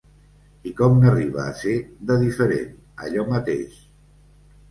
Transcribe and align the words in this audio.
I 0.69 0.71
com 0.77 0.95
n'arriba 1.01 1.43
a 1.43 1.51
ser, 1.59 1.75
de 2.11 2.17
diferent, 2.23 2.71
allò 3.09 3.27
mateix! 3.35 3.77